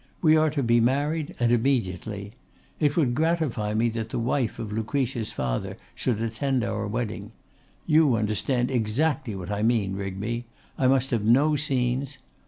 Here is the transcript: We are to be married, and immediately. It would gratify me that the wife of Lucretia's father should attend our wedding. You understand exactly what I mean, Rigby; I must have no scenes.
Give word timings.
We 0.19 0.35
are 0.35 0.49
to 0.49 0.63
be 0.63 0.79
married, 0.81 1.35
and 1.39 1.51
immediately. 1.51 2.33
It 2.79 2.97
would 2.97 3.13
gratify 3.13 3.75
me 3.75 3.87
that 3.89 4.09
the 4.09 4.17
wife 4.17 4.57
of 4.57 4.71
Lucretia's 4.71 5.31
father 5.31 5.77
should 5.93 6.19
attend 6.21 6.63
our 6.63 6.87
wedding. 6.87 7.33
You 7.85 8.15
understand 8.15 8.71
exactly 8.71 9.35
what 9.35 9.51
I 9.51 9.61
mean, 9.61 9.95
Rigby; 9.95 10.45
I 10.75 10.87
must 10.87 11.11
have 11.11 11.23
no 11.23 11.55
scenes. 11.55 12.17